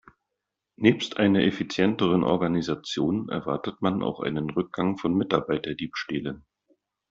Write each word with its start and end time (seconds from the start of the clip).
Nebst 0.77 1.17
einer 1.17 1.43
effizienteren 1.43 2.23
Organisation 2.23 3.29
erwartet 3.29 3.83
man 3.83 4.01
auch 4.01 4.19
einen 4.19 4.49
Rückgang 4.49 4.97
von 4.97 5.13
Mitarbeiterdiebstählen. 5.13 6.43